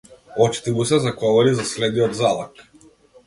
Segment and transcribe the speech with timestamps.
[0.45, 2.65] Очите му се заковани за следниот залак.